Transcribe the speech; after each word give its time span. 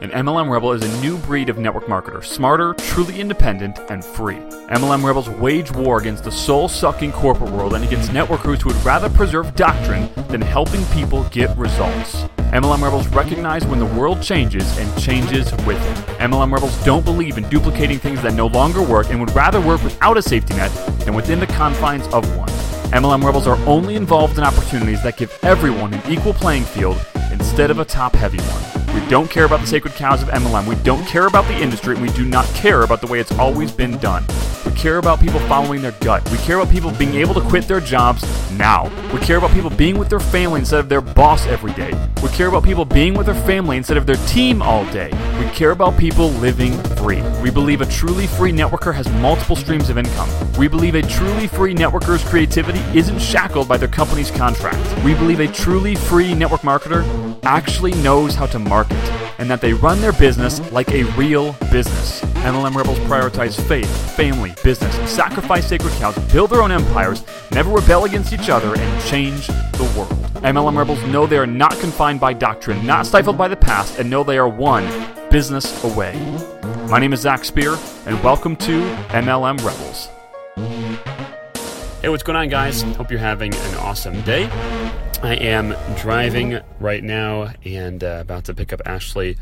and 0.00 0.12
MLM 0.12 0.50
Rebel 0.50 0.72
is 0.72 0.82
a 0.82 1.00
new 1.00 1.18
breed 1.18 1.48
of 1.48 1.58
network 1.58 1.84
marketer, 1.86 2.24
smarter, 2.24 2.74
truly 2.74 3.20
independent, 3.20 3.78
and 3.90 4.04
free. 4.04 4.36
MLM 4.70 5.04
Rebels 5.04 5.28
wage 5.28 5.72
war 5.72 5.98
against 5.98 6.24
the 6.24 6.30
soul 6.30 6.68
sucking 6.68 7.12
corporate 7.12 7.50
world 7.50 7.74
and 7.74 7.84
against 7.84 8.10
networkers 8.10 8.62
who 8.62 8.68
would 8.68 8.84
rather 8.84 9.08
preserve 9.08 9.54
doctrine 9.54 10.08
than 10.28 10.40
helping 10.40 10.84
people 10.86 11.24
get 11.30 11.56
results. 11.56 12.24
MLM 12.52 12.82
Rebels 12.82 13.08
recognize 13.08 13.66
when 13.66 13.78
the 13.78 13.86
world 13.86 14.22
changes 14.22 14.78
and 14.78 15.02
changes 15.02 15.52
with 15.66 15.80
it. 15.80 16.18
MLM 16.18 16.52
Rebels 16.52 16.76
don't 16.84 17.04
believe 17.04 17.36
in 17.36 17.48
duplicating 17.48 17.98
things 17.98 18.22
that 18.22 18.34
no 18.34 18.46
longer 18.46 18.82
work 18.82 19.10
and 19.10 19.20
would 19.20 19.34
rather 19.34 19.60
work 19.60 19.82
without 19.82 20.16
a 20.16 20.22
safety 20.22 20.54
net 20.54 20.70
than 21.00 21.14
within 21.14 21.40
the 21.40 21.46
confines 21.46 22.06
of 22.08 22.24
one. 22.36 22.57
MLM 22.92 23.22
Rebels 23.22 23.46
are 23.46 23.58
only 23.66 23.96
involved 23.96 24.38
in 24.38 24.44
opportunities 24.44 25.02
that 25.02 25.18
give 25.18 25.38
everyone 25.42 25.92
an 25.92 26.10
equal 26.10 26.32
playing 26.32 26.64
field 26.64 26.96
instead 27.30 27.70
of 27.70 27.80
a 27.80 27.84
top 27.84 28.14
heavy 28.14 28.38
one. 28.38 28.78
We 28.98 29.06
don't 29.10 29.30
care 29.30 29.44
about 29.44 29.60
the 29.60 29.66
sacred 29.66 29.92
cows 29.92 30.22
of 30.22 30.28
MLM. 30.28 30.66
We 30.66 30.74
don't 30.76 31.04
care 31.06 31.26
about 31.26 31.46
the 31.46 31.54
industry. 31.54 31.96
We 31.96 32.08
do 32.10 32.24
not 32.24 32.46
care 32.54 32.82
about 32.82 33.02
the 33.02 33.06
way 33.06 33.20
it's 33.20 33.32
always 33.32 33.70
been 33.70 33.98
done. 33.98 34.24
We 34.64 34.72
care 34.72 34.98
about 34.98 35.20
people 35.20 35.40
following 35.40 35.82
their 35.82 35.92
gut. 36.00 36.28
We 36.30 36.38
care 36.38 36.58
about 36.58 36.72
people 36.72 36.90
being 36.92 37.14
able 37.14 37.34
to 37.34 37.40
quit 37.42 37.68
their 37.68 37.80
jobs 37.80 38.22
now. 38.52 38.90
We 39.12 39.20
care 39.20 39.36
about 39.36 39.52
people 39.52 39.70
being 39.70 39.98
with 39.98 40.08
their 40.08 40.20
family 40.20 40.60
instead 40.60 40.80
of 40.80 40.88
their 40.88 41.00
boss 41.00 41.46
every 41.46 41.72
day. 41.72 41.92
We 42.22 42.28
care 42.30 42.48
about 42.48 42.64
people 42.64 42.84
being 42.84 43.14
with 43.14 43.26
their 43.26 43.34
family 43.34 43.76
instead 43.76 43.96
of 43.96 44.06
their 44.06 44.16
team 44.26 44.60
all 44.60 44.84
day. 44.86 45.10
We 45.38 45.46
care 45.50 45.70
about 45.70 45.96
people 45.96 46.30
living 46.30 46.72
free. 46.96 47.22
We 47.42 47.50
believe 47.50 47.80
a 47.80 47.86
truly 47.86 48.26
free 48.26 48.52
networker 48.52 48.92
has 48.94 49.08
multiple 49.14 49.56
streams 49.56 49.90
of 49.90 49.98
income. 49.98 50.28
We 50.58 50.68
believe 50.68 50.94
a 50.94 51.02
truly 51.02 51.46
free 51.46 51.74
networker's 51.74 52.24
creativity 52.24 52.77
isn't 52.94 53.18
shackled 53.18 53.68
by 53.68 53.76
their 53.76 53.88
company's 53.88 54.30
contract. 54.30 55.04
We 55.04 55.14
believe 55.14 55.40
a 55.40 55.48
truly 55.48 55.94
free 55.94 56.34
network 56.34 56.62
marketer 56.62 57.04
actually 57.44 57.92
knows 58.02 58.34
how 58.34 58.46
to 58.46 58.58
market 58.58 58.98
and 59.38 59.48
that 59.50 59.60
they 59.60 59.72
run 59.72 60.00
their 60.00 60.12
business 60.12 60.60
like 60.72 60.90
a 60.90 61.04
real 61.16 61.52
business. 61.70 62.20
MLM 62.42 62.74
Rebels 62.74 62.98
prioritize 63.00 63.60
faith, 63.68 63.88
family, 64.16 64.54
business, 64.62 64.94
sacrifice 65.10 65.66
sacred 65.66 65.92
cows, 65.94 66.18
build 66.32 66.50
their 66.50 66.62
own 66.62 66.72
empires, 66.72 67.24
never 67.52 67.70
rebel 67.70 68.04
against 68.04 68.32
each 68.32 68.48
other, 68.48 68.76
and 68.76 69.04
change 69.04 69.46
the 69.46 69.92
world. 69.96 70.12
MLM 70.42 70.76
Rebels 70.76 71.02
know 71.04 71.26
they 71.26 71.38
are 71.38 71.46
not 71.46 71.72
confined 71.78 72.20
by 72.20 72.32
doctrine, 72.32 72.84
not 72.86 73.06
stifled 73.06 73.38
by 73.38 73.48
the 73.48 73.56
past, 73.56 73.98
and 73.98 74.08
know 74.08 74.22
they 74.22 74.38
are 74.38 74.48
one 74.48 74.86
business 75.30 75.82
away. 75.84 76.14
My 76.88 76.98
name 76.98 77.12
is 77.12 77.20
Zach 77.20 77.44
Spear, 77.44 77.76
and 78.06 78.22
welcome 78.22 78.56
to 78.56 78.80
MLM 79.10 79.58
Rebels. 79.58 80.08
Hey, 82.00 82.10
what's 82.10 82.22
going 82.22 82.36
on, 82.36 82.48
guys? 82.48 82.82
Hope 82.82 83.10
you're 83.10 83.18
having 83.18 83.52
an 83.52 83.74
awesome 83.74 84.22
day. 84.22 84.44
I 85.20 85.34
am 85.34 85.74
driving 85.96 86.60
right 86.78 87.02
now 87.02 87.52
and 87.64 88.04
uh, 88.04 88.18
about 88.20 88.44
to 88.44 88.54
pick 88.54 88.72
up 88.72 88.80
Ashley 88.86 89.36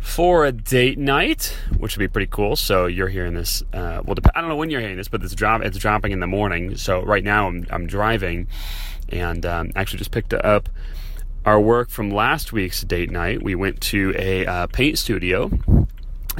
for 0.00 0.46
a 0.46 0.52
date 0.52 0.96
night, 0.96 1.56
which 1.78 1.96
would 1.96 2.00
be 2.00 2.06
pretty 2.06 2.28
cool. 2.30 2.54
So 2.54 2.86
you're 2.86 3.08
hearing 3.08 3.34
this. 3.34 3.62
Uh, 3.72 4.00
well, 4.04 4.14
I 4.32 4.40
don't 4.40 4.48
know 4.48 4.54
when 4.54 4.70
you're 4.70 4.80
hearing 4.80 4.96
this, 4.96 5.08
but 5.08 5.24
it's. 5.24 5.34
It's 5.34 5.78
dropping 5.78 6.12
in 6.12 6.20
the 6.20 6.28
morning. 6.28 6.76
So 6.76 7.02
right 7.02 7.24
now 7.24 7.48
I'm 7.48 7.66
I'm 7.68 7.88
driving, 7.88 8.46
and 9.08 9.44
um, 9.44 9.72
actually 9.74 9.98
just 9.98 10.12
picked 10.12 10.32
up 10.32 10.68
our 11.44 11.60
work 11.60 11.90
from 11.90 12.12
last 12.12 12.52
week's 12.52 12.82
date 12.82 13.10
night. 13.10 13.42
We 13.42 13.56
went 13.56 13.80
to 13.80 14.14
a 14.16 14.46
uh, 14.46 14.66
paint 14.68 14.98
studio 14.98 15.50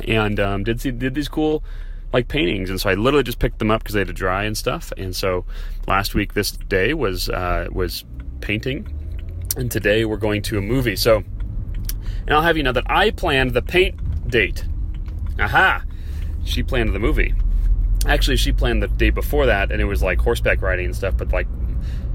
and 0.06 0.38
um, 0.38 0.62
did 0.62 0.80
see, 0.80 0.92
did 0.92 1.14
these 1.14 1.28
cool 1.28 1.64
like 2.12 2.28
paintings, 2.28 2.68
and 2.68 2.80
so 2.80 2.90
I 2.90 2.94
literally 2.94 3.24
just 3.24 3.38
picked 3.38 3.58
them 3.58 3.70
up 3.70 3.82
because 3.82 3.94
they 3.94 4.00
had 4.00 4.08
to 4.08 4.14
dry 4.14 4.44
and 4.44 4.56
stuff. 4.56 4.92
And 4.96 5.14
so 5.16 5.44
last 5.86 6.14
week, 6.14 6.34
this 6.34 6.52
day 6.52 6.94
was 6.94 7.28
uh, 7.28 7.68
was 7.72 8.04
painting, 8.40 8.86
and 9.56 9.70
today 9.70 10.04
we're 10.04 10.18
going 10.18 10.42
to 10.42 10.58
a 10.58 10.60
movie. 10.60 10.96
So, 10.96 11.16
and 11.16 12.30
I'll 12.30 12.42
have 12.42 12.56
you 12.56 12.62
know 12.62 12.72
that 12.72 12.84
I 12.90 13.10
planned 13.10 13.52
the 13.52 13.62
paint 13.62 14.28
date. 14.28 14.64
Aha! 15.38 15.84
She 16.44 16.62
planned 16.62 16.94
the 16.94 16.98
movie. 16.98 17.34
Actually, 18.06 18.36
she 18.36 18.52
planned 18.52 18.82
the 18.82 18.88
date 18.88 19.14
before 19.14 19.46
that, 19.46 19.72
and 19.72 19.80
it 19.80 19.84
was 19.84 20.02
like 20.02 20.20
horseback 20.20 20.60
riding 20.60 20.86
and 20.86 20.96
stuff, 20.96 21.16
but 21.16 21.32
like 21.32 21.46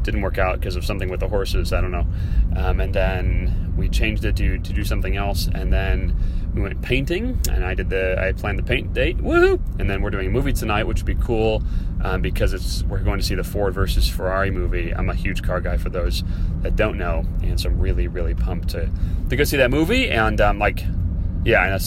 didn't 0.03 0.21
work 0.21 0.37
out 0.37 0.59
because 0.59 0.75
of 0.75 0.85
something 0.85 1.09
with 1.09 1.19
the 1.19 1.27
horses. 1.27 1.73
I 1.73 1.81
don't 1.81 1.91
know. 1.91 2.07
Um, 2.55 2.79
and 2.79 2.93
then 2.93 3.73
we 3.75 3.89
changed 3.89 4.23
it 4.25 4.35
to 4.37 4.59
to 4.59 4.73
do 4.73 4.83
something 4.83 5.17
else, 5.17 5.47
and 5.47 5.73
then 5.73 6.15
we 6.57 6.63
went 6.63 6.81
painting, 6.81 7.39
and 7.49 7.63
I 7.63 7.73
did 7.73 7.89
the 7.89 8.19
I 8.19 8.31
planned 8.33 8.59
the 8.59 8.63
paint 8.63 8.93
date. 8.93 9.17
Woohoo! 9.17 9.59
And 9.79 9.89
then 9.89 10.01
we're 10.01 10.09
doing 10.09 10.27
a 10.27 10.29
movie 10.29 10.53
tonight, 10.53 10.85
which 10.85 10.99
would 10.99 11.05
be 11.05 11.23
cool 11.23 11.63
um, 12.03 12.21
because 12.21 12.53
it's 12.53 12.83
we're 12.83 12.99
going 12.99 13.19
to 13.19 13.25
see 13.25 13.35
the 13.35 13.43
Ford 13.43 13.73
versus 13.73 14.07
Ferrari 14.07 14.51
movie. 14.51 14.93
I'm 14.93 15.09
a 15.09 15.15
huge 15.15 15.43
car 15.43 15.61
guy 15.61 15.77
for 15.77 15.89
those 15.89 16.23
that 16.61 16.75
don't 16.75 16.97
know, 16.97 17.25
and 17.43 17.59
so 17.59 17.69
I'm 17.69 17.79
really 17.79 18.07
really 18.07 18.33
pumped 18.33 18.69
to 18.69 18.89
to 19.29 19.35
go 19.35 19.43
see 19.43 19.57
that 19.57 19.71
movie. 19.71 20.09
And 20.09 20.39
um, 20.41 20.59
like, 20.59 20.83
yeah, 21.45 21.73
and 21.73 21.81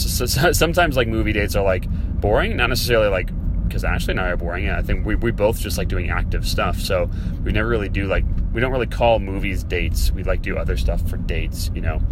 sometimes 0.56 0.96
like 0.96 1.08
movie 1.08 1.32
dates 1.32 1.56
are 1.56 1.64
like 1.64 1.86
boring, 2.20 2.56
not 2.56 2.68
necessarily 2.68 3.08
like 3.08 3.30
because 3.70 3.84
Ashley 3.84 4.12
and 4.12 4.20
I 4.20 4.30
are 4.30 4.36
boring. 4.36 4.66
And 4.66 4.76
I 4.76 4.82
think 4.82 5.06
we, 5.06 5.14
we 5.14 5.30
both 5.30 5.60
just 5.60 5.78
like 5.78 5.86
doing 5.88 6.10
active 6.10 6.46
stuff. 6.46 6.78
So 6.80 7.08
we 7.44 7.52
never 7.52 7.68
really 7.68 7.88
do 7.88 8.06
like, 8.06 8.24
we 8.52 8.60
don't 8.60 8.72
really 8.72 8.86
call 8.86 9.20
movies 9.20 9.62
dates. 9.62 10.10
We 10.10 10.24
like 10.24 10.42
do 10.42 10.58
other 10.58 10.76
stuff 10.76 11.08
for 11.08 11.16
dates, 11.16 11.70
you 11.72 11.80
know. 11.80 12.02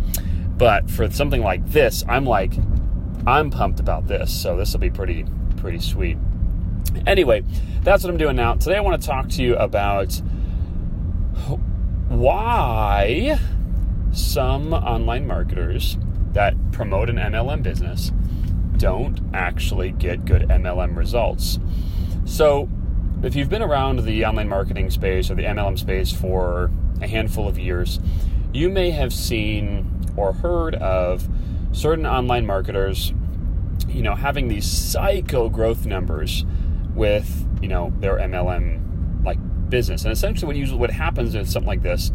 But 0.59 0.91
for 0.91 1.09
something 1.11 1.41
like 1.41 1.65
this, 1.71 2.05
I'm 2.09 2.25
like, 2.27 2.53
I'm 3.27 3.51
pumped 3.51 3.79
about 3.79 4.09
this. 4.09 4.33
So 4.33 4.57
this 4.57 4.73
will 4.73 4.81
be 4.81 4.91
pretty, 4.91 5.25
pretty 5.57 5.79
sweet. 5.79 6.19
Anyway, 7.07 7.45
that's 7.83 8.03
what 8.03 8.11
I'm 8.11 8.19
doing 8.19 8.37
now. 8.37 8.55
Today 8.55 8.77
I 8.77 8.81
want 8.81 9.01
to 9.01 9.07
talk 9.07 9.29
to 9.31 9.43
you 9.43 9.55
about 9.57 10.21
why 12.09 13.39
some 14.13 14.73
online 14.73 15.27
marketers 15.27 15.97
that 16.33 16.55
promote 16.73 17.09
an 17.09 17.17
MLM 17.17 17.63
business 17.63 18.11
don't 18.79 19.21
actually 19.33 19.93
get 19.93 20.25
good 20.25 20.43
MLM 20.43 20.97
results. 20.97 21.59
So, 22.25 22.69
if 23.23 23.35
you've 23.35 23.49
been 23.49 23.63
around 23.63 24.05
the 24.05 24.25
online 24.25 24.49
marketing 24.49 24.91
space 24.91 25.31
or 25.31 25.35
the 25.35 25.43
MLM 25.43 25.79
space 25.79 26.13
for 26.13 26.71
a 27.01 27.09
handful 27.09 27.49
of 27.49 27.59
years, 27.59 27.99
you 28.53 28.69
may 28.69 28.91
have 28.91 29.13
seen 29.13 29.98
or 30.19 30.33
heard 30.33 30.75
of 30.75 31.29
certain 31.73 32.07
online 32.07 32.47
marketers, 32.47 33.13
you 33.89 34.03
know, 34.03 34.15
having 34.15 34.49
these 34.49 34.69
psycho 34.69 35.49
growth 35.49 35.87
numbers 35.87 36.45
with, 36.95 37.47
you 37.63 37.69
know, 37.69 37.93
their 38.01 38.17
MLM 38.17 39.25
like 39.25 39.39
business. 39.71 40.05
And 40.05 40.13
essentially 40.13 40.47
what 40.47 40.57
usually 40.57 40.79
what 40.79 40.91
happens 40.91 41.35
with 41.35 41.49
something 41.49 41.69
like 41.69 41.83
this 41.83 42.11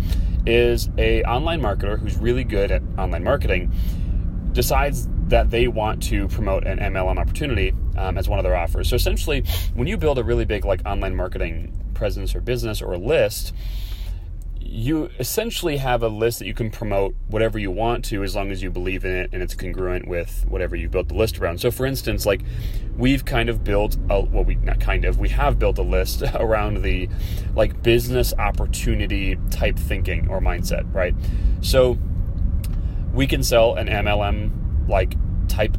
is 0.46 0.90
a 0.98 1.24
online 1.24 1.62
marketer 1.62 1.98
who's 1.98 2.18
really 2.18 2.44
good 2.44 2.72
at 2.72 2.82
online 2.98 3.24
marketing 3.24 3.72
decides 4.52 5.08
that 5.28 5.50
they 5.50 5.68
want 5.68 6.04
to 6.04 6.28
promote 6.28 6.66
an 6.68 6.80
MLM 6.80 7.18
opportunity 7.18 7.74
um, 7.98 8.18
as 8.18 8.28
one 8.28 8.40
of 8.40 8.44
their 8.44 8.56
offers. 8.56 8.90
So 8.90 8.96
essentially, 8.96 9.44
when 9.74 9.88
you 9.88 9.98
build 9.98 10.20
a 10.20 10.24
really 10.24 10.46
big 10.46 10.66
like 10.66 10.82
online 10.86 11.16
marketing 11.16 11.74
presence 11.94 12.36
or 12.36 12.42
business 12.42 12.82
or 12.82 12.98
list, 12.98 13.54
you 14.74 15.08
essentially 15.20 15.78
have 15.78 16.02
a 16.02 16.08
list 16.08 16.40
that 16.40 16.48
you 16.48 16.54
can 16.56 16.72
promote 16.72 17.14
whatever 17.28 17.60
you 17.60 17.70
want 17.70 18.04
to 18.04 18.24
as 18.24 18.36
long 18.36 18.50
as 18.50 18.64
you 18.64 18.72
believe 18.72 19.06
in 19.06 19.12
it 19.12 19.30
and 19.32 19.44
it's 19.44 19.54
congruent 19.54 20.08
with 20.08 20.44
whatever 20.50 20.76
you've 20.76 20.90
built 20.90 21.10
the 21.10 21.14
list 21.14 21.38
around. 21.38 21.60
So 21.60 21.70
for 21.70 21.86
instance, 21.86 22.26
like 22.26 22.42
we've 22.98 23.24
kind 23.24 23.50
of 23.50 23.64
built 23.64 23.98
a 24.10 24.22
well 24.22 24.44
we 24.44 24.56
not 24.56 24.80
kind 24.80 25.06
of, 25.06 25.20
we 25.20 25.30
have 25.30 25.60
built 25.60 25.78
a 25.78 25.84
list 25.84 26.24
around 26.34 26.82
the 26.82 27.08
like 27.56 27.84
business 27.84 28.34
opportunity 28.40 29.38
type 29.52 29.78
thinking 29.78 30.28
or 30.28 30.42
mindset, 30.42 30.92
right? 30.92 31.14
So 31.62 32.00
we 33.14 33.28
can 33.28 33.44
sell 33.44 33.76
an 33.76 33.88
MLM 33.88 34.90
like 34.90 35.16
type 35.48 35.78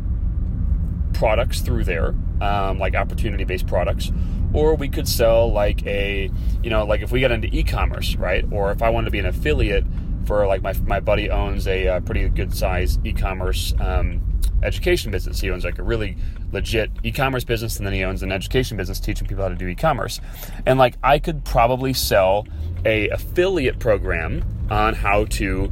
products 1.14 1.62
through 1.62 1.82
there, 1.82 2.14
um, 2.40 2.78
like 2.78 2.94
opportunity 2.94 3.42
based 3.42 3.66
products, 3.66 4.12
or 4.54 4.74
we 4.74 4.88
could 4.88 5.08
sell 5.08 5.52
like 5.52 5.84
a, 5.86 6.30
you 6.62 6.70
know, 6.70 6.86
like 6.86 7.02
if 7.02 7.12
we 7.12 7.20
got 7.20 7.32
into 7.32 7.48
e 7.54 7.62
commerce, 7.62 8.16
right? 8.16 8.44
Or 8.50 8.70
if 8.70 8.82
I 8.82 8.88
wanted 8.88 9.06
to 9.06 9.10
be 9.10 9.18
an 9.18 9.26
affiliate 9.26 9.84
for 10.26 10.46
like 10.46 10.62
my, 10.62 10.72
my 10.84 11.00
buddy 11.00 11.28
owns 11.28 11.66
a, 11.66 11.88
uh, 11.88 12.00
pretty 12.00 12.28
good 12.28 12.54
size 12.54 12.98
e 13.04 13.12
commerce 13.12 13.74
um, 13.80 14.22
education 14.62 15.10
business. 15.10 15.40
He 15.40 15.50
owns 15.50 15.64
like 15.64 15.78
a 15.78 15.82
really 15.82 16.16
legit 16.52 16.90
e 17.02 17.12
commerce 17.12 17.44
business 17.44 17.76
and 17.76 17.86
then 17.86 17.92
he 17.92 18.04
owns 18.04 18.22
an 18.22 18.32
education 18.32 18.76
business 18.76 19.00
teaching 19.00 19.26
people 19.26 19.42
how 19.42 19.50
to 19.50 19.56
do 19.56 19.66
e 19.66 19.74
commerce. 19.74 20.20
And 20.64 20.78
like 20.78 20.96
I 21.02 21.18
could 21.18 21.44
probably 21.44 21.92
sell 21.92 22.46
a 22.86 23.08
affiliate 23.08 23.78
program 23.78 24.44
on 24.70 24.94
how 24.94 25.24
to 25.24 25.70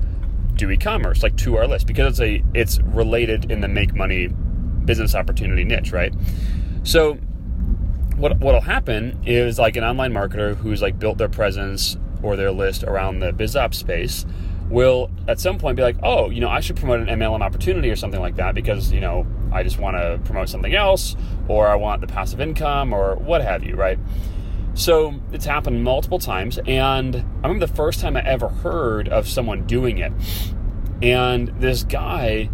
do 0.55 0.71
e-commerce 0.71 1.23
like 1.23 1.37
to 1.37 1.56
our 1.56 1.67
list 1.67 1.87
because 1.87 2.19
it's 2.19 2.21
a 2.21 2.43
it's 2.55 2.79
related 2.81 3.51
in 3.51 3.61
the 3.61 3.69
make 3.69 3.95
money 3.95 4.29
business 4.85 5.15
opportunity 5.15 5.65
niche, 5.65 5.93
right? 5.93 6.15
So 6.85 7.19
what 8.23 8.39
what'll 8.39 8.61
happen 8.61 9.19
is 9.27 9.59
like 9.59 9.75
an 9.75 9.83
online 9.83 10.13
marketer 10.13 10.55
who's 10.55 10.81
like 10.81 10.97
built 10.97 11.19
their 11.19 11.29
presence 11.29 11.97
or 12.23 12.37
their 12.37 12.53
list 12.53 12.85
around 12.85 13.19
the 13.19 13.33
biz 13.33 13.57
op 13.57 13.75
space 13.75 14.25
will 14.71 15.11
at 15.27 15.41
some 15.41 15.59
point 15.59 15.77
be 15.77 15.83
like, 15.83 15.97
oh, 16.05 16.31
you 16.31 16.41
know, 16.41 16.49
I 16.49 16.61
should 16.61 16.77
promote 16.77 17.01
an 17.01 17.19
MLM 17.19 17.43
opportunity 17.43 17.91
or 17.91 17.97
something 17.97 18.21
like 18.21 18.37
that 18.37 18.55
because, 18.55 18.93
you 18.93 19.01
know, 19.01 19.27
I 19.51 19.65
just 19.65 19.79
want 19.81 19.97
to 19.97 20.21
promote 20.25 20.49
something 20.49 20.73
else 20.73 21.17
or 21.49 21.67
I 21.67 21.75
want 21.75 22.01
the 22.01 22.07
passive 22.07 22.41
income 22.41 22.93
or 22.95 23.17
what 23.17 23.43
have 23.43 23.65
you, 23.65 23.75
right? 23.75 23.99
So 24.75 25.15
it's 25.33 25.45
happened 25.45 25.83
multiple 25.83 26.21
times, 26.21 26.59
and 26.65 27.17
I 27.17 27.49
remember 27.49 27.67
the 27.67 27.75
first 27.75 28.01
time 28.01 28.17
I 28.17 28.23
ever 28.23 28.49
heard 28.49 29.09
of 29.09 29.29
someone 29.29 29.67
doing 29.67 29.99
it. 29.99 30.13
And 31.03 31.49
this 31.61 31.83
guy 31.83 32.49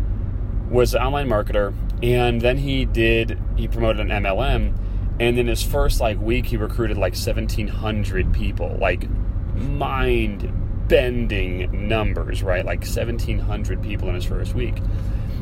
was 0.71 0.94
an 0.94 1.03
online 1.03 1.29
marketer, 1.29 1.75
and 2.03 2.41
then 2.41 2.56
he 2.56 2.87
did 2.87 3.38
he 3.56 3.69
promoted 3.69 4.00
an 4.00 4.25
MLM, 4.25 4.75
and 5.20 5.38
in 5.38 5.47
his 5.47 5.62
first 5.62 6.00
like 6.00 6.20
week 6.20 6.47
he 6.47 6.56
recruited 6.56 6.97
like 6.97 7.15
1,700 7.15 8.32
people, 8.32 8.76
like 8.81 9.09
mind 9.55 10.53
bending 10.88 11.88
numbers, 11.88 12.43
right? 12.43 12.65
Like 12.65 12.81
1,700 12.81 13.82
people 13.82 14.09
in 14.09 14.15
his 14.15 14.25
first 14.25 14.55
week, 14.55 14.76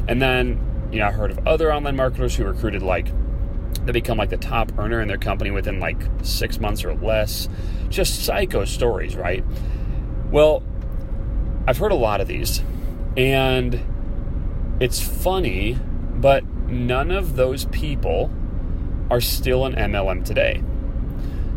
and 0.09 0.21
then 0.21 0.89
you 0.91 0.99
know 0.99 1.07
I 1.07 1.13
heard 1.13 1.31
of 1.31 1.47
other 1.47 1.73
online 1.73 1.97
marketers 1.97 2.37
who 2.37 2.45
recruited 2.45 2.83
like 2.83 3.09
they 3.85 3.93
become 3.93 4.19
like 4.19 4.31
the 4.31 4.37
top 4.37 4.73
earner 4.79 5.01
in 5.01 5.09
their 5.09 5.19
company 5.19 5.51
within 5.51 5.79
like 5.79 6.01
six 6.23 6.59
months 6.59 6.85
or 6.85 6.95
less. 6.95 7.49
Just 7.89 8.25
psycho 8.25 8.65
stories, 8.65 9.15
right? 9.15 9.45
Well, 10.31 10.63
I've 11.69 11.79
heard 11.79 11.93
a 11.93 11.97
lot 11.97 12.21
of 12.21 12.29
these, 12.29 12.63
and 13.17 13.81
it's 14.81 15.01
funny, 15.01 15.79
but 16.15 16.45
none 16.69 17.11
of 17.11 17.37
those 17.37 17.67
people 17.67 18.31
are 19.11 19.21
still 19.21 19.65
an 19.65 19.75
MLM 19.75 20.25
today. 20.25 20.63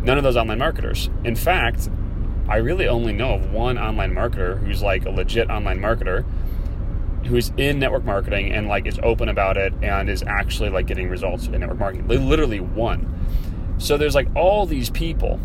None 0.03 0.17
of 0.17 0.23
those 0.23 0.37
online 0.37 0.59
marketers. 0.59 1.09
In 1.23 1.35
fact, 1.35 1.89
I 2.47 2.57
really 2.57 2.87
only 2.87 3.13
know 3.13 3.33
of 3.35 3.51
one 3.51 3.77
online 3.77 4.13
marketer 4.13 4.59
who's 4.59 4.81
like 4.81 5.05
a 5.05 5.09
legit 5.09 5.49
online 5.49 5.79
marketer 5.79 6.25
who's 7.25 7.51
in 7.57 7.79
network 7.79 8.05
marketing 8.05 8.51
and 8.53 8.67
like 8.67 8.87
is 8.87 8.99
open 9.03 9.29
about 9.29 9.57
it 9.57 9.73
and 9.81 10.09
is 10.09 10.23
actually 10.23 10.69
like 10.69 10.87
getting 10.87 11.09
results 11.09 11.47
in 11.47 11.59
network 11.59 11.79
marketing. 11.79 12.07
They 12.07 12.17
literally 12.17 12.59
one. 12.59 13.75
So 13.77 13.97
there's 13.97 14.15
like 14.15 14.27
all 14.35 14.65
these 14.65 14.89
people 14.89 15.39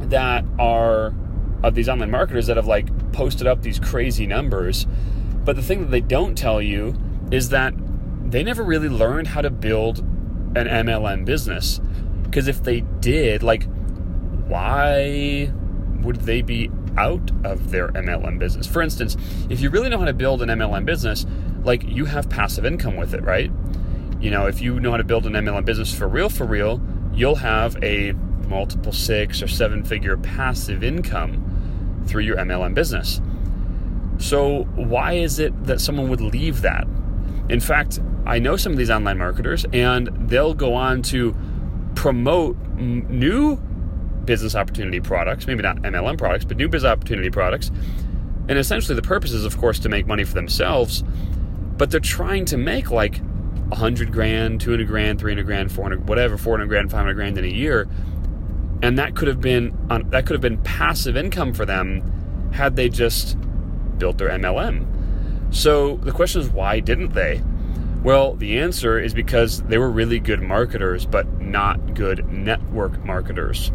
that 0.00 0.44
are 0.58 1.14
of 1.62 1.74
these 1.74 1.88
online 1.88 2.10
marketers 2.10 2.46
that 2.46 2.56
have 2.56 2.66
like 2.66 3.12
posted 3.12 3.46
up 3.46 3.62
these 3.62 3.80
crazy 3.80 4.26
numbers 4.26 4.86
but 5.48 5.56
the 5.56 5.62
thing 5.62 5.80
that 5.80 5.90
they 5.90 6.02
don't 6.02 6.36
tell 6.36 6.60
you 6.60 6.94
is 7.30 7.48
that 7.48 7.72
they 8.30 8.42
never 8.42 8.62
really 8.62 8.90
learned 8.90 9.28
how 9.28 9.40
to 9.40 9.48
build 9.48 10.04
an 10.56 10.66
MLM 10.66 11.24
business. 11.24 11.80
Because 12.22 12.48
if 12.48 12.62
they 12.62 12.80
did, 13.00 13.42
like, 13.42 13.64
why 14.46 15.52
would 16.02 16.16
they 16.16 16.42
be 16.42 16.70
out 16.96 17.30
of 17.44 17.70
their 17.70 17.88
MLM 17.88 18.38
business? 18.38 18.66
For 18.66 18.82
instance, 18.82 19.16
if 19.48 19.60
you 19.60 19.70
really 19.70 19.88
know 19.88 19.98
how 19.98 20.04
to 20.04 20.12
build 20.12 20.42
an 20.42 20.48
MLM 20.48 20.84
business, 20.84 21.26
like, 21.62 21.82
you 21.84 22.04
have 22.04 22.28
passive 22.28 22.64
income 22.64 22.96
with 22.96 23.14
it, 23.14 23.22
right? 23.22 23.50
You 24.20 24.30
know, 24.30 24.46
if 24.46 24.60
you 24.60 24.80
know 24.80 24.90
how 24.90 24.96
to 24.96 25.04
build 25.04 25.26
an 25.26 25.32
MLM 25.34 25.64
business 25.64 25.94
for 25.94 26.08
real, 26.08 26.28
for 26.28 26.44
real, 26.44 26.80
you'll 27.12 27.36
have 27.36 27.82
a 27.82 28.12
multiple 28.48 28.92
six 28.92 29.42
or 29.42 29.48
seven 29.48 29.84
figure 29.84 30.16
passive 30.16 30.82
income 30.82 32.04
through 32.06 32.22
your 32.22 32.36
MLM 32.36 32.74
business. 32.74 33.20
So, 34.18 34.64
why 34.74 35.12
is 35.12 35.38
it 35.38 35.64
that 35.64 35.80
someone 35.80 36.08
would 36.08 36.20
leave 36.20 36.62
that? 36.62 36.86
In 37.48 37.60
fact, 37.60 38.00
I 38.28 38.38
know 38.38 38.56
some 38.56 38.72
of 38.72 38.78
these 38.78 38.90
online 38.90 39.18
marketers, 39.18 39.64
and 39.72 40.08
they'll 40.28 40.54
go 40.54 40.74
on 40.74 41.02
to 41.04 41.34
promote 41.94 42.56
new 42.76 43.56
business 44.26 44.54
opportunity 44.54 45.00
products, 45.00 45.46
maybe 45.46 45.62
not 45.62 45.78
MLM 45.78 46.18
products, 46.18 46.44
but 46.44 46.58
new 46.58 46.68
business 46.68 46.90
opportunity 46.90 47.30
products. 47.30 47.70
And 48.48 48.58
essentially, 48.58 48.94
the 48.94 49.02
purpose 49.02 49.32
is, 49.32 49.44
of 49.44 49.56
course, 49.56 49.78
to 49.80 49.88
make 49.88 50.06
money 50.06 50.24
for 50.24 50.34
themselves, 50.34 51.02
but 51.76 51.90
they're 51.90 52.00
trying 52.00 52.44
to 52.46 52.58
make 52.58 52.90
like 52.90 53.18
100 53.68 54.12
grand, 54.12 54.60
200 54.60 54.86
grand, 54.86 55.18
300 55.18 55.46
grand, 55.46 55.72
400, 55.72 56.08
whatever, 56.08 56.36
400 56.36 56.66
grand, 56.66 56.90
500 56.90 57.14
grand 57.14 57.38
in 57.38 57.44
a 57.44 57.48
year. 57.48 57.88
And 58.82 58.98
that 58.98 59.16
could 59.16 59.28
have 59.28 59.40
been 59.40 59.76
that 60.10 60.26
could 60.26 60.34
have 60.34 60.40
been 60.40 60.58
passive 60.58 61.16
income 61.16 61.52
for 61.52 61.64
them 61.66 62.50
had 62.52 62.76
they 62.76 62.88
just 62.88 63.36
built 63.98 64.18
their 64.18 64.28
MLM. 64.28 64.86
So 65.50 65.96
the 65.96 66.12
question 66.12 66.42
is, 66.42 66.48
why 66.48 66.80
didn't 66.80 67.14
they? 67.14 67.42
Well, 68.02 68.34
the 68.34 68.58
answer 68.58 68.98
is 68.98 69.12
because 69.12 69.62
they 69.62 69.76
were 69.76 69.90
really 69.90 70.20
good 70.20 70.40
marketers, 70.40 71.04
but 71.04 71.40
not 71.40 71.94
good 71.94 72.30
network 72.30 73.04
marketers. 73.04 73.72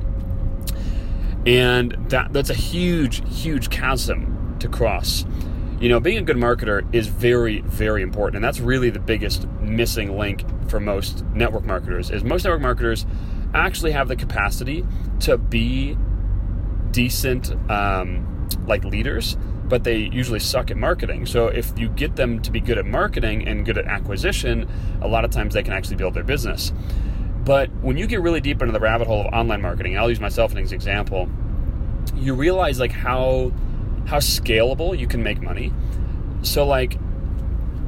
And 1.45 1.97
that, 2.09 2.31
that's 2.31 2.49
a 2.49 2.55
huge, 2.55 3.21
huge 3.29 3.69
chasm 3.69 4.55
to 4.59 4.69
cross. 4.69 5.25
You 5.79 5.89
know, 5.89 5.99
being 5.99 6.17
a 6.17 6.21
good 6.21 6.37
marketer 6.37 6.87
is 6.95 7.07
very, 7.07 7.59
very 7.61 8.01
important. 8.01 8.37
And 8.37 8.43
that's 8.43 8.61
really 8.61 8.89
the 8.89 8.99
biggest 8.99 9.45
missing 9.59 10.17
link 10.17 10.45
for 10.69 10.79
most 10.79 11.25
network 11.33 11.65
marketers 11.65 12.09
is 12.09 12.23
most 12.23 12.45
network 12.45 12.61
marketers 12.61 13.05
actually 13.53 13.91
have 13.91 14.07
the 14.07 14.15
capacity 14.15 14.85
to 15.19 15.37
be 15.37 15.97
decent 16.91 17.51
um, 17.69 18.47
like 18.65 18.85
leaders 18.85 19.35
but 19.73 19.83
they 19.83 19.97
usually 19.97 20.37
suck 20.37 20.69
at 20.69 20.77
marketing. 20.77 21.25
So 21.25 21.47
if 21.47 21.73
you 21.75 21.89
get 21.89 22.15
them 22.15 22.39
to 22.43 22.51
be 22.51 22.59
good 22.59 22.77
at 22.77 22.85
marketing 22.85 23.47
and 23.47 23.65
good 23.65 23.79
at 23.79 23.85
acquisition, 23.85 24.69
a 25.01 25.07
lot 25.07 25.25
of 25.25 25.31
times 25.31 25.55
they 25.55 25.63
can 25.63 25.73
actually 25.73 25.95
build 25.95 26.13
their 26.13 26.23
business. 26.23 26.71
But 27.43 27.71
when 27.81 27.97
you 27.97 28.05
get 28.05 28.21
really 28.21 28.39
deep 28.39 28.61
into 28.61 28.71
the 28.71 28.79
rabbit 28.79 29.07
hole 29.07 29.21
of 29.21 29.33
online 29.33 29.63
marketing, 29.63 29.97
I'll 29.97 30.11
use 30.11 30.19
myself 30.19 30.51
as 30.55 30.69
an 30.69 30.75
example, 30.75 31.27
you 32.13 32.35
realize 32.35 32.79
like 32.79 32.91
how 32.91 33.51
how 34.05 34.17
scalable 34.17 34.95
you 34.95 35.07
can 35.07 35.23
make 35.23 35.41
money. 35.41 35.73
So 36.43 36.67
like 36.67 36.99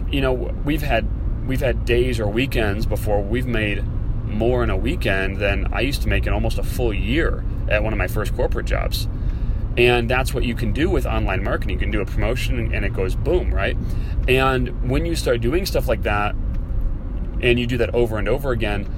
you 0.09 0.21
know, 0.21 0.33
we've 0.33 0.81
had 0.81 1.07
we've 1.47 1.61
had 1.61 1.85
days 1.85 2.19
or 2.19 2.25
weekends 2.25 2.87
before 2.87 3.21
we've 3.21 3.45
made 3.45 3.85
more 4.25 4.63
in 4.63 4.71
a 4.71 4.77
weekend 4.77 5.37
than 5.37 5.71
I 5.71 5.81
used 5.81 6.01
to 6.01 6.07
make 6.07 6.25
in 6.25 6.33
almost 6.33 6.57
a 6.57 6.63
full 6.63 6.95
year 6.95 7.45
at 7.69 7.83
one 7.83 7.93
of 7.93 7.99
my 7.99 8.07
first 8.07 8.35
corporate 8.35 8.65
jobs. 8.65 9.07
And 9.77 10.09
that's 10.09 10.33
what 10.33 10.45
you 10.45 10.55
can 10.55 10.71
do 10.71 10.89
with 10.89 11.05
online 11.05 11.43
marketing. 11.43 11.75
You 11.75 11.79
can 11.79 11.91
do 11.91 12.01
a 12.01 12.05
promotion 12.05 12.73
and 12.73 12.85
it 12.85 12.93
goes 12.93 13.15
boom, 13.15 13.53
right? 13.53 13.77
And 14.27 14.89
when 14.89 15.05
you 15.05 15.15
start 15.15 15.41
doing 15.41 15.65
stuff 15.65 15.87
like 15.87 16.03
that 16.03 16.33
and 17.41 17.59
you 17.59 17.67
do 17.67 17.77
that 17.77 17.93
over 17.93 18.17
and 18.17 18.29
over 18.29 18.51
again, 18.51 18.89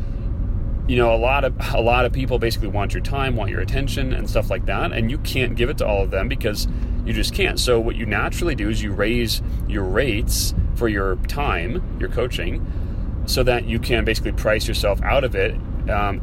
you 0.88 0.96
know, 0.96 1.14
a 1.14 1.18
lot 1.18 1.44
of 1.44 1.54
a 1.74 1.82
lot 1.82 2.06
of 2.06 2.14
people 2.14 2.40
basically 2.40 2.70
want 2.70 2.94
your 2.94 3.04
time, 3.04 3.36
want 3.36 3.52
your 3.52 3.60
attention 3.60 4.14
and 4.14 4.30
stuff 4.30 4.50
like 4.50 4.66
that, 4.68 4.94
and 4.94 5.12
you 5.12 5.18
can't 5.18 5.56
give 5.56 5.70
it 5.70 5.78
to 5.80 5.86
all 5.86 6.04
of 6.04 6.12
them 6.12 6.30
because 6.30 6.68
you 7.06 7.14
just 7.14 7.34
can't. 7.34 7.60
So 7.60 7.80
what 7.80 7.96
you 7.96 8.06
naturally 8.06 8.56
do 8.56 8.70
is 8.70 8.82
you 8.82 8.94
raise 8.94 9.42
your 9.68 9.84
rates 9.84 10.54
for 10.76 10.88
your 10.88 11.18
time, 11.28 11.98
your 12.00 12.10
coaching, 12.10 12.66
so 13.26 13.44
that 13.44 13.66
you 13.66 13.80
can 13.80 14.06
basically 14.06 14.32
price 14.32 14.68
yourself 14.68 15.02
out 15.02 15.24
of 15.24 15.36
it, 15.36 15.56
um, 15.90 16.22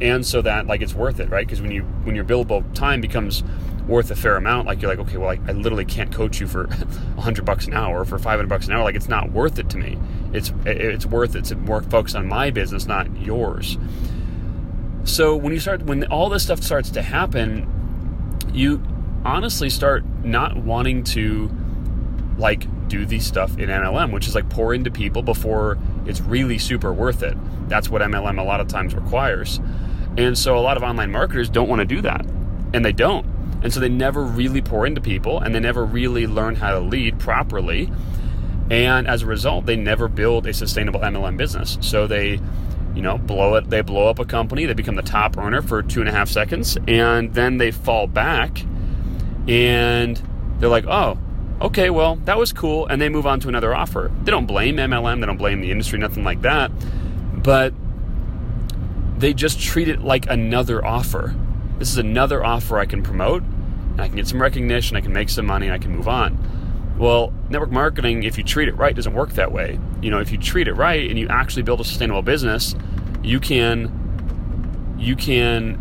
and 0.00 0.24
so 0.24 0.42
that 0.42 0.66
like 0.66 0.82
it's 0.82 0.94
worth 0.94 1.20
it, 1.20 1.30
right? 1.30 1.46
Because 1.46 1.60
when 1.60 1.70
you 1.70 1.82
when 2.04 2.14
your 2.14 2.24
billable 2.24 2.72
time 2.74 3.00
becomes 3.00 3.42
worth 3.86 4.10
a 4.10 4.16
fair 4.16 4.36
amount, 4.36 4.66
like 4.66 4.82
you're 4.82 4.90
like, 4.90 4.98
okay, 4.98 5.16
well, 5.16 5.30
I, 5.30 5.38
I 5.48 5.52
literally 5.52 5.84
can't 5.84 6.12
coach 6.12 6.40
you 6.40 6.46
for 6.46 6.66
100 7.14 7.44
bucks 7.44 7.66
an 7.66 7.74
hour, 7.74 8.04
for 8.04 8.18
500 8.18 8.48
bucks 8.48 8.66
an 8.66 8.72
hour. 8.72 8.82
Like 8.82 8.96
it's 8.96 9.08
not 9.08 9.30
worth 9.30 9.58
it 9.58 9.70
to 9.70 9.78
me. 9.78 9.98
It's 10.32 10.52
it's 10.64 11.06
worth 11.06 11.36
it 11.36 11.44
to 11.46 11.56
more 11.56 11.82
focus 11.82 12.14
on 12.14 12.26
my 12.26 12.50
business, 12.50 12.86
not 12.86 13.14
yours. 13.16 13.78
So 15.04 15.36
when 15.36 15.52
you 15.52 15.60
start, 15.60 15.82
when 15.82 16.04
all 16.06 16.28
this 16.28 16.42
stuff 16.42 16.62
starts 16.62 16.90
to 16.90 17.02
happen, 17.02 17.68
you 18.52 18.82
honestly 19.24 19.70
start 19.70 20.04
not 20.24 20.56
wanting 20.56 21.04
to 21.04 21.50
like 22.38 22.66
do 22.88 23.06
these 23.06 23.24
stuff 23.24 23.56
in 23.58 23.68
MLM, 23.68 24.12
which 24.12 24.26
is 24.26 24.34
like 24.34 24.48
pour 24.50 24.74
into 24.74 24.90
people 24.90 25.22
before 25.22 25.78
it's 26.06 26.20
really 26.20 26.58
super 26.58 26.92
worth 26.92 27.22
it. 27.22 27.36
That's 27.68 27.88
what 27.88 28.02
MLM 28.02 28.38
a 28.38 28.42
lot 28.42 28.60
of 28.60 28.68
times 28.68 28.94
requires. 28.94 29.60
And 30.16 30.36
so 30.36 30.56
a 30.56 30.60
lot 30.60 30.76
of 30.76 30.82
online 30.82 31.10
marketers 31.10 31.48
don't 31.48 31.68
want 31.68 31.80
to 31.80 31.86
do 31.86 32.00
that. 32.02 32.24
And 32.72 32.84
they 32.84 32.92
don't 32.92 33.26
and 33.62 33.72
so 33.72 33.80
they 33.80 33.88
never 33.88 34.22
really 34.22 34.62
pour 34.62 34.86
into 34.86 35.00
people 35.00 35.40
and 35.40 35.54
they 35.54 35.60
never 35.60 35.84
really 35.84 36.26
learn 36.26 36.54
how 36.54 36.70
to 36.72 36.78
lead 36.78 37.18
properly. 37.18 37.90
And 38.70 39.08
as 39.08 39.22
a 39.22 39.26
result, 39.26 39.66
they 39.66 39.76
never 39.76 40.08
build 40.08 40.46
a 40.46 40.54
sustainable 40.54 41.00
MLM 41.00 41.36
business. 41.36 41.78
So 41.80 42.06
they, 42.06 42.40
you 42.94 43.02
know, 43.02 43.18
blow 43.18 43.54
it, 43.54 43.70
they 43.70 43.80
blow 43.80 44.08
up 44.08 44.18
a 44.18 44.24
company, 44.24 44.66
they 44.66 44.74
become 44.74 44.96
the 44.96 45.02
top 45.02 45.36
earner 45.36 45.62
for 45.62 45.82
two 45.82 46.00
and 46.00 46.08
a 46.08 46.12
half 46.12 46.28
seconds, 46.28 46.76
and 46.86 47.34
then 47.34 47.58
they 47.58 47.70
fall 47.70 48.06
back 48.06 48.64
and 49.48 50.20
they're 50.58 50.68
like, 50.68 50.86
oh, 50.86 51.18
okay, 51.60 51.90
well, 51.90 52.16
that 52.24 52.38
was 52.38 52.52
cool. 52.52 52.86
And 52.86 53.00
they 53.00 53.08
move 53.08 53.26
on 53.26 53.40
to 53.40 53.48
another 53.48 53.74
offer. 53.74 54.10
They 54.22 54.30
don't 54.30 54.46
blame 54.46 54.76
MLM, 54.76 55.20
they 55.20 55.26
don't 55.26 55.38
blame 55.38 55.60
the 55.60 55.70
industry, 55.70 55.98
nothing 55.98 56.24
like 56.24 56.42
that. 56.42 56.70
But 57.42 57.72
they 59.18 59.32
just 59.32 59.60
treat 59.60 59.88
it 59.88 60.00
like 60.00 60.28
another 60.28 60.84
offer. 60.84 61.34
This 61.78 61.90
is 61.90 61.98
another 61.98 62.44
offer 62.44 62.78
I 62.78 62.86
can 62.86 63.02
promote 63.02 63.42
and 63.42 64.02
I 64.02 64.08
can 64.08 64.16
get 64.16 64.28
some 64.28 64.42
recognition, 64.42 64.94
I 64.94 65.00
can 65.00 65.14
make 65.14 65.30
some 65.30 65.46
money, 65.46 65.66
and 65.66 65.74
I 65.74 65.78
can 65.78 65.90
move 65.90 66.06
on. 66.06 66.38
Well, 66.98 67.32
network 67.48 67.70
marketing, 67.70 68.24
if 68.24 68.36
you 68.36 68.44
treat 68.44 68.68
it 68.68 68.76
right, 68.76 68.94
doesn't 68.94 69.14
work 69.14 69.32
that 69.32 69.52
way. 69.52 69.80
You 70.02 70.10
know, 70.10 70.20
if 70.20 70.30
you 70.30 70.36
treat 70.36 70.68
it 70.68 70.74
right 70.74 71.08
and 71.08 71.18
you 71.18 71.28
actually 71.28 71.62
build 71.62 71.80
a 71.80 71.84
sustainable 71.84 72.20
business, 72.20 72.74
you 73.22 73.40
can, 73.40 74.94
you 74.98 75.16
can. 75.16 75.76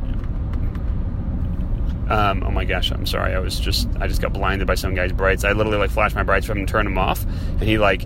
Um, 2.09 2.43
oh 2.43 2.51
my 2.51 2.63
gosh, 2.63 2.89
I'm 2.91 3.05
sorry. 3.05 3.33
I 3.33 3.39
was 3.39 3.59
just, 3.59 3.89
I 3.99 4.07
just 4.07 4.21
got 4.21 4.31
blinded 4.31 4.65
by 4.65 4.75
some 4.75 4.95
guy's 4.95 5.11
brights. 5.11 5.43
I 5.43 5.51
literally 5.51 5.77
like 5.77 5.91
flashed 5.91 6.15
my 6.15 6.23
brights 6.23 6.45
for 6.45 6.53
him 6.53 6.59
and 6.59 6.67
turned 6.67 6.87
them 6.87 6.97
off, 6.97 7.23
and 7.23 7.63
he 7.63 7.77
like, 7.77 8.05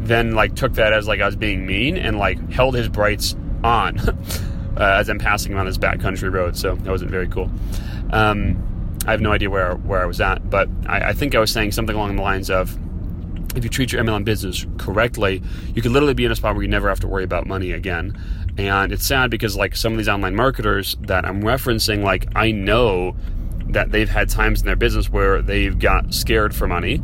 then 0.00 0.32
like 0.32 0.56
took 0.56 0.74
that 0.74 0.92
as 0.92 1.08
like 1.08 1.20
I 1.20 1.26
was 1.26 1.36
being 1.36 1.64
mean 1.64 1.96
and 1.96 2.18
like 2.18 2.50
held 2.50 2.74
his 2.74 2.88
brights 2.88 3.34
on 3.64 3.96
uh, 4.78 4.96
as 4.98 5.08
I'm 5.08 5.18
passing 5.18 5.52
him 5.52 5.58
on 5.58 5.66
this 5.66 5.78
backcountry 5.78 6.32
road. 6.32 6.56
So 6.56 6.76
that 6.76 6.90
wasn't 6.90 7.10
very 7.10 7.28
cool. 7.28 7.50
Um, 8.10 8.64
I 9.06 9.10
have 9.10 9.20
no 9.20 9.32
idea 9.32 9.50
where 9.50 9.74
where 9.74 10.02
I 10.02 10.06
was 10.06 10.20
at, 10.20 10.48
but 10.48 10.68
I, 10.86 11.10
I 11.10 11.12
think 11.12 11.34
I 11.34 11.40
was 11.40 11.50
saying 11.50 11.72
something 11.72 11.96
along 11.96 12.16
the 12.16 12.22
lines 12.22 12.50
of 12.50 12.78
if 13.56 13.64
you 13.64 13.70
treat 13.70 13.92
your 13.92 14.02
MLM 14.02 14.24
business 14.24 14.66
correctly, 14.76 15.42
you 15.74 15.82
can 15.82 15.92
literally 15.92 16.14
be 16.14 16.24
in 16.24 16.32
a 16.32 16.36
spot 16.36 16.54
where 16.54 16.62
you 16.62 16.68
never 16.68 16.88
have 16.88 17.00
to 17.00 17.08
worry 17.08 17.24
about 17.24 17.46
money 17.46 17.72
again. 17.72 18.16
And 18.56 18.92
it's 18.92 19.06
sad 19.06 19.30
because 19.30 19.56
like 19.56 19.76
some 19.76 19.92
of 19.92 19.98
these 19.98 20.08
online 20.08 20.34
marketers 20.34 20.96
that 21.02 21.24
I'm 21.24 21.42
referencing, 21.42 22.02
like 22.02 22.26
I 22.34 22.50
know 22.50 23.16
that 23.70 23.90
they've 23.90 24.08
had 24.08 24.28
times 24.28 24.60
in 24.60 24.66
their 24.66 24.76
business 24.76 25.10
where 25.10 25.42
they've 25.42 25.78
got 25.78 26.12
scared 26.14 26.54
for 26.54 26.66
money 26.66 27.00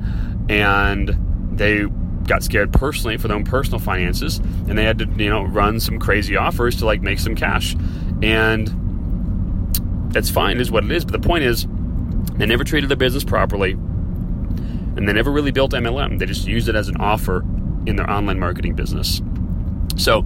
and 0.49 1.17
they 1.53 1.87
got 2.27 2.43
scared 2.43 2.73
personally 2.73 3.17
for 3.17 3.29
their 3.29 3.37
own 3.37 3.45
personal 3.45 3.79
finances 3.79 4.39
and 4.39 4.79
they 4.79 4.85
had 4.85 4.99
to 4.99 5.07
you 5.17 5.29
know 5.29 5.45
run 5.45 5.81
some 5.81 5.99
crazy 5.99 6.37
offers 6.37 6.77
to 6.77 6.87
like 6.87 7.03
make 7.03 7.19
some 7.19 7.35
cash. 7.35 7.77
And 8.23 8.73
that's 10.13 10.31
fine 10.31 10.61
is 10.61 10.71
what 10.71 10.85
it 10.85 10.93
is 10.93 11.05
but 11.05 11.13
the 11.13 11.27
point 11.27 11.45
is 11.45 11.67
they 12.37 12.47
never 12.47 12.63
treated 12.63 12.89
their 12.89 12.97
business 12.97 13.25
properly 13.25 13.73
and 13.73 15.09
they 15.09 15.13
never 15.13 15.33
really 15.33 15.51
built 15.51 15.73
mlm 15.73 16.21
they 16.21 16.27
just 16.27 16.47
used 16.47 16.69
it 16.69 16.77
as 16.77 16.87
an 16.87 16.97
offer 16.99 17.45
in 17.87 17.97
their 17.97 18.11
online 18.11 18.39
marketing 18.39 18.75
business. 18.75 19.21
So 19.97 20.23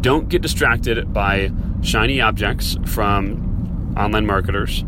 don't 0.00 0.28
get 0.28 0.42
distracted 0.42 1.12
by 1.12 1.52
shiny 1.82 2.20
objects 2.20 2.76
from 2.86 3.94
online 3.96 4.26
marketers 4.26 4.84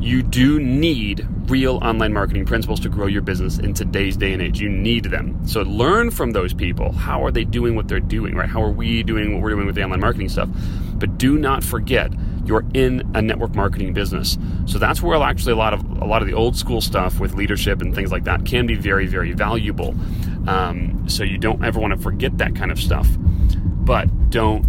you 0.00 0.22
do 0.22 0.60
need 0.60 1.26
real 1.50 1.76
online 1.82 2.12
marketing 2.12 2.44
principles 2.44 2.78
to 2.80 2.88
grow 2.88 3.06
your 3.06 3.22
business 3.22 3.58
in 3.58 3.74
today's 3.74 4.16
day 4.16 4.32
and 4.32 4.40
age. 4.40 4.60
You 4.60 4.68
need 4.68 5.04
them. 5.04 5.46
So 5.46 5.62
learn 5.62 6.10
from 6.10 6.32
those 6.32 6.54
people. 6.54 6.92
How 6.92 7.24
are 7.24 7.30
they 7.30 7.44
doing 7.44 7.74
what 7.74 7.88
they're 7.88 8.00
doing, 8.00 8.34
right? 8.36 8.48
How 8.48 8.62
are 8.62 8.70
we 8.70 9.02
doing 9.02 9.34
what 9.34 9.42
we're 9.42 9.50
doing 9.50 9.66
with 9.66 9.74
the 9.74 9.82
online 9.82 10.00
marketing 10.00 10.28
stuff? 10.28 10.48
But 10.94 11.18
do 11.18 11.38
not 11.38 11.64
forget 11.64 12.12
you're 12.44 12.64
in 12.74 13.10
a 13.14 13.20
network 13.20 13.54
marketing 13.54 13.92
business. 13.92 14.38
So 14.66 14.78
that's 14.78 15.02
where 15.02 15.20
actually 15.22 15.52
a 15.52 15.56
lot 15.56 15.74
of 15.74 15.84
a 16.00 16.06
lot 16.06 16.22
of 16.22 16.28
the 16.28 16.34
old 16.34 16.56
school 16.56 16.80
stuff 16.80 17.20
with 17.20 17.34
leadership 17.34 17.82
and 17.82 17.94
things 17.94 18.10
like 18.10 18.24
that 18.24 18.46
can 18.46 18.66
be 18.66 18.74
very, 18.74 19.06
very 19.06 19.32
valuable. 19.32 19.94
Um, 20.48 21.08
so 21.08 21.24
you 21.24 21.38
don't 21.38 21.62
ever 21.64 21.78
want 21.78 21.92
to 21.94 22.00
forget 22.00 22.38
that 22.38 22.54
kind 22.54 22.70
of 22.70 22.80
stuff. 22.80 23.06
But 23.18 24.30
don't 24.30 24.62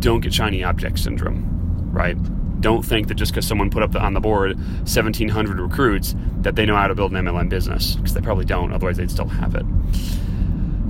don't 0.00 0.20
get 0.20 0.34
shiny 0.34 0.64
object 0.64 0.98
syndrome, 0.98 1.90
right? 1.92 2.16
Don't 2.62 2.82
think 2.82 3.08
that 3.08 3.16
just 3.16 3.32
because 3.32 3.46
someone 3.46 3.68
put 3.68 3.82
up 3.82 3.92
the, 3.92 4.00
on 4.00 4.14
the 4.14 4.20
board 4.20 4.56
1,700 4.56 5.60
recruits 5.60 6.14
that 6.40 6.56
they 6.56 6.64
know 6.64 6.76
how 6.76 6.86
to 6.86 6.94
build 6.94 7.12
an 7.12 7.24
MLM 7.24 7.48
business 7.50 7.96
because 7.96 8.14
they 8.14 8.20
probably 8.20 8.46
don't. 8.46 8.72
Otherwise, 8.72 8.96
they'd 8.96 9.10
still 9.10 9.28
have 9.28 9.54
it. 9.54 9.64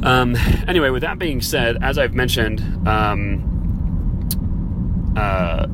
Um, 0.04 0.36
anyway, 0.68 0.90
with 0.90 1.02
that 1.02 1.18
being 1.18 1.40
said, 1.40 1.82
as 1.82 1.98
I've 1.98 2.14
mentioned, 2.14 2.60
um, 2.86 3.48
uh, 5.16 5.66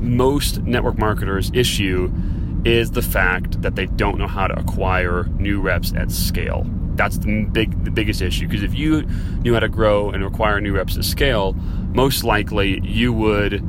most 0.00 0.62
network 0.62 0.98
marketers' 0.98 1.50
issue 1.54 2.12
is 2.64 2.90
the 2.90 3.02
fact 3.02 3.62
that 3.62 3.76
they 3.76 3.86
don't 3.86 4.18
know 4.18 4.26
how 4.26 4.46
to 4.46 4.58
acquire 4.58 5.24
new 5.38 5.60
reps 5.60 5.92
at 5.94 6.10
scale. 6.10 6.66
That's 6.94 7.18
the 7.18 7.44
big, 7.44 7.84
the 7.84 7.90
biggest 7.90 8.22
issue. 8.22 8.48
Because 8.48 8.62
if 8.62 8.74
you 8.74 9.02
knew 9.42 9.54
how 9.54 9.60
to 9.60 9.68
grow 9.68 10.10
and 10.10 10.24
acquire 10.24 10.60
new 10.60 10.74
reps 10.74 10.96
at 10.96 11.04
scale, 11.04 11.52
most 11.92 12.24
likely 12.24 12.80
you 12.80 13.12
would 13.12 13.62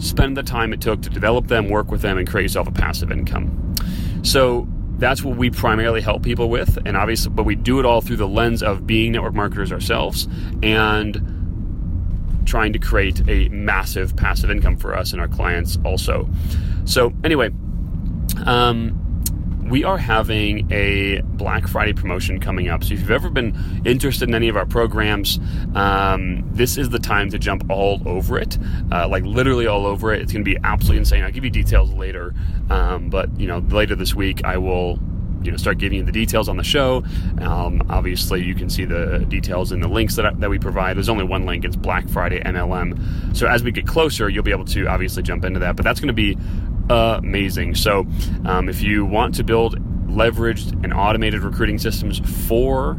spend 0.00 0.36
the 0.36 0.42
time 0.42 0.72
it 0.72 0.80
took 0.80 1.02
to 1.02 1.10
develop 1.10 1.46
them, 1.46 1.68
work 1.68 1.90
with 1.90 2.02
them, 2.02 2.18
and 2.18 2.28
create 2.28 2.44
yourself 2.44 2.66
a 2.66 2.72
passive 2.72 3.12
income. 3.12 3.74
So 4.22 4.66
that's 4.98 5.22
what 5.22 5.36
we 5.36 5.50
primarily 5.50 6.00
help 6.00 6.22
people 6.22 6.50
with, 6.50 6.78
and 6.84 6.96
obviously, 6.96 7.30
but 7.30 7.44
we 7.44 7.54
do 7.54 7.78
it 7.78 7.86
all 7.86 8.00
through 8.00 8.16
the 8.16 8.28
lens 8.28 8.62
of 8.62 8.86
being 8.86 9.12
network 9.12 9.34
marketers 9.34 9.72
ourselves 9.72 10.28
and 10.62 12.42
trying 12.44 12.72
to 12.72 12.78
create 12.78 13.22
a 13.28 13.48
massive 13.50 14.16
passive 14.16 14.50
income 14.50 14.76
for 14.76 14.94
us 14.94 15.12
and 15.12 15.20
our 15.20 15.28
clients 15.28 15.78
also. 15.84 16.28
So 16.84 17.12
anyway, 17.22 17.50
um, 18.44 18.98
we 19.70 19.84
are 19.84 19.96
having 19.96 20.70
a 20.72 21.20
Black 21.22 21.68
Friday 21.68 21.92
promotion 21.92 22.40
coming 22.40 22.68
up. 22.68 22.82
So 22.82 22.94
if 22.94 23.00
you've 23.00 23.10
ever 23.10 23.30
been 23.30 23.56
interested 23.84 24.28
in 24.28 24.34
any 24.34 24.48
of 24.48 24.56
our 24.56 24.66
programs, 24.66 25.38
um, 25.76 26.44
this 26.52 26.76
is 26.76 26.90
the 26.90 26.98
time 26.98 27.30
to 27.30 27.38
jump 27.38 27.70
all 27.70 28.02
over 28.06 28.36
it, 28.36 28.58
uh, 28.90 29.08
like 29.08 29.24
literally 29.24 29.68
all 29.68 29.86
over 29.86 30.12
it. 30.12 30.22
It's 30.22 30.32
going 30.32 30.44
to 30.44 30.50
be 30.50 30.58
absolutely 30.64 30.98
insane. 30.98 31.22
I'll 31.22 31.30
give 31.30 31.44
you 31.44 31.50
details 31.50 31.92
later, 31.92 32.34
um, 32.68 33.10
but 33.10 33.30
you 33.38 33.46
know 33.46 33.58
later 33.58 33.94
this 33.94 34.12
week 34.12 34.44
I 34.44 34.58
will 34.58 34.98
you 35.42 35.50
know 35.50 35.56
start 35.56 35.78
giving 35.78 35.98
you 35.98 36.04
the 36.04 36.12
details 36.12 36.48
on 36.48 36.56
the 36.56 36.64
show. 36.64 37.04
Um, 37.40 37.82
obviously, 37.88 38.42
you 38.42 38.56
can 38.56 38.68
see 38.68 38.84
the 38.84 39.24
details 39.28 39.70
in 39.70 39.80
the 39.80 39.88
links 39.88 40.16
that, 40.16 40.40
that 40.40 40.50
we 40.50 40.58
provide. 40.58 40.96
There's 40.96 41.08
only 41.08 41.24
one 41.24 41.46
link. 41.46 41.64
It's 41.64 41.76
Black 41.76 42.08
Friday 42.08 42.42
MLM. 42.42 43.36
So 43.36 43.46
as 43.46 43.62
we 43.62 43.70
get 43.70 43.86
closer, 43.86 44.28
you'll 44.28 44.42
be 44.42 44.50
able 44.50 44.64
to 44.66 44.86
obviously 44.86 45.22
jump 45.22 45.44
into 45.44 45.60
that. 45.60 45.76
But 45.76 45.84
that's 45.84 46.00
going 46.00 46.08
to 46.08 46.12
be 46.12 46.36
amazing. 46.90 47.74
So, 47.74 48.06
um, 48.44 48.68
if 48.68 48.82
you 48.82 49.04
want 49.04 49.34
to 49.36 49.44
build 49.44 49.78
leveraged 50.08 50.72
and 50.82 50.92
automated 50.92 51.40
recruiting 51.42 51.78
systems 51.78 52.18
for 52.48 52.98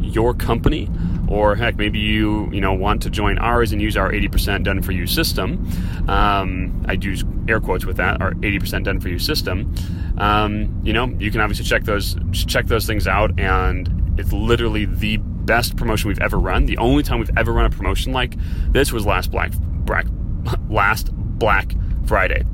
your 0.00 0.34
company, 0.34 0.88
or 1.26 1.54
heck, 1.56 1.76
maybe 1.76 1.98
you 1.98 2.48
you 2.52 2.60
know 2.60 2.72
want 2.72 3.02
to 3.02 3.10
join 3.10 3.38
ours 3.38 3.72
and 3.72 3.82
use 3.82 3.96
our 3.96 4.10
80% 4.10 4.64
done 4.64 4.82
for 4.82 4.92
you 4.92 5.06
system. 5.06 5.66
Um, 6.08 6.84
I 6.86 6.92
use 6.92 7.24
air 7.48 7.60
quotes 7.60 7.84
with 7.84 7.96
that, 7.96 8.20
our 8.20 8.32
80% 8.34 8.84
done 8.84 9.00
for 9.00 9.08
you 9.08 9.18
system. 9.18 9.74
Um, 10.18 10.80
you 10.84 10.92
know, 10.92 11.06
you 11.18 11.30
can 11.30 11.40
obviously 11.40 11.64
check 11.64 11.84
those 11.84 12.16
check 12.32 12.66
those 12.66 12.86
things 12.86 13.06
out, 13.06 13.38
and 13.38 14.18
it's 14.18 14.32
literally 14.32 14.84
the 14.84 15.18
best 15.18 15.76
promotion 15.76 16.08
we've 16.08 16.20
ever 16.20 16.38
run. 16.38 16.66
The 16.66 16.78
only 16.78 17.02
time 17.02 17.18
we've 17.18 17.36
ever 17.36 17.52
run 17.52 17.66
a 17.66 17.70
promotion 17.70 18.12
like 18.12 18.34
this 18.72 18.92
was 18.92 19.06
last 19.06 19.30
Black 19.30 19.52
Black 19.58 20.06
last 20.68 21.12
Black 21.14 21.74
Friday. 22.08 22.44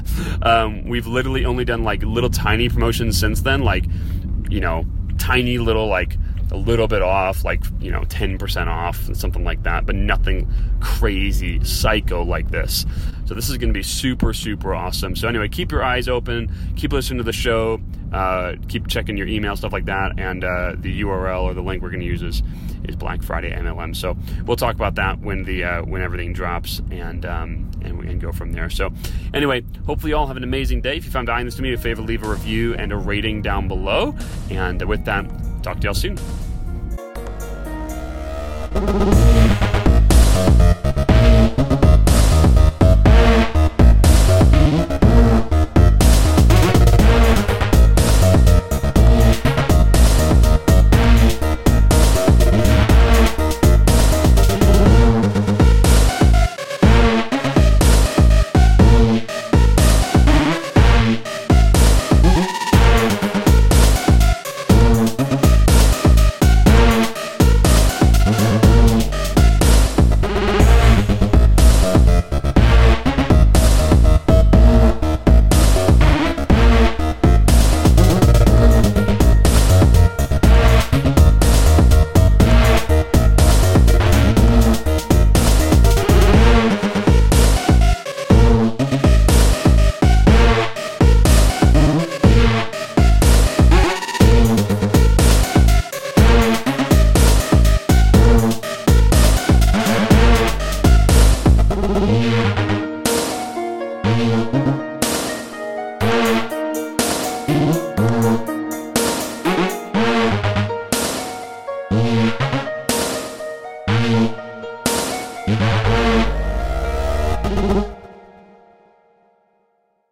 um, 0.42 0.84
we've 0.84 1.06
literally 1.06 1.44
only 1.44 1.64
done 1.64 1.84
like 1.84 2.02
little 2.02 2.30
tiny 2.30 2.68
promotions 2.68 3.18
since 3.18 3.40
then, 3.42 3.62
like, 3.62 3.84
you 4.50 4.60
know, 4.60 4.84
tiny 5.18 5.58
little, 5.58 5.86
like, 5.86 6.18
a 6.50 6.56
little 6.56 6.86
bit 6.86 7.02
off, 7.02 7.44
like, 7.44 7.64
you 7.80 7.90
know, 7.90 8.02
10% 8.02 8.66
off 8.66 9.06
and 9.06 9.16
something 9.16 9.44
like 9.44 9.62
that, 9.62 9.86
but 9.86 9.94
nothing 9.94 10.52
crazy, 10.80 11.62
psycho 11.64 12.22
like 12.22 12.50
this. 12.50 12.84
So 13.24 13.34
this 13.34 13.48
is 13.48 13.56
going 13.56 13.70
to 13.70 13.74
be 13.74 13.82
super, 13.82 14.32
super 14.32 14.74
awesome. 14.74 15.16
So 15.16 15.28
anyway, 15.28 15.48
keep 15.48 15.72
your 15.72 15.82
eyes 15.82 16.08
open, 16.08 16.52
keep 16.76 16.92
listening 16.92 17.18
to 17.18 17.24
the 17.24 17.32
show, 17.32 17.80
uh, 18.14 18.54
keep 18.68 18.86
checking 18.86 19.16
your 19.16 19.26
email, 19.26 19.56
stuff 19.56 19.72
like 19.72 19.86
that, 19.86 20.18
and 20.18 20.44
uh, 20.44 20.76
the 20.76 21.02
URL 21.02 21.42
or 21.42 21.54
the 21.54 21.62
link 21.62 21.82
we're 21.82 21.90
going 21.90 22.00
to 22.00 22.06
use 22.06 22.22
is 22.22 22.42
is 22.84 22.96
Black 22.96 23.22
Friday 23.22 23.50
MLM. 23.50 23.96
So 23.96 24.16
we'll 24.44 24.56
talk 24.56 24.74
about 24.74 24.94
that 24.96 25.20
when 25.20 25.42
the 25.44 25.64
uh, 25.64 25.82
when 25.82 26.00
everything 26.00 26.32
drops 26.32 26.80
and 26.90 27.26
um, 27.26 27.70
and, 27.82 28.00
and 28.04 28.20
go 28.20 28.30
from 28.30 28.52
there. 28.52 28.70
So 28.70 28.92
anyway, 29.32 29.64
hopefully 29.86 30.10
you 30.10 30.16
all 30.16 30.28
have 30.28 30.36
an 30.36 30.44
amazing 30.44 30.80
day. 30.80 30.96
If 30.96 31.04
you 31.04 31.10
found 31.10 31.28
this 31.28 31.56
to 31.56 31.62
me, 31.62 31.72
a 31.72 31.78
favor, 31.78 32.02
leave 32.02 32.22
a 32.22 32.28
review 32.28 32.74
and 32.74 32.92
a 32.92 32.96
rating 32.96 33.42
down 33.42 33.66
below. 33.66 34.14
And 34.50 34.80
with 34.82 35.04
that, 35.06 35.28
talk 35.62 35.80
to 35.80 35.86
y'all 35.86 35.94
soon. 35.94 36.18